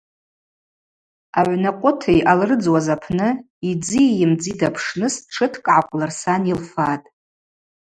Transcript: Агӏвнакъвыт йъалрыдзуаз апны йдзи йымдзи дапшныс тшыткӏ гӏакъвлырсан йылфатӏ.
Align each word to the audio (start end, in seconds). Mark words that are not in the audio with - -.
Агӏвнакъвыт 1.39 1.99
йъалрыдзуаз 2.17 2.87
апны 2.95 3.29
йдзи 3.69 4.03
йымдзи 4.19 4.51
дапшныс 4.59 5.15
тшыткӏ 5.25 5.61
гӏакъвлырсан 5.65 6.41
йылфатӏ. 6.49 7.07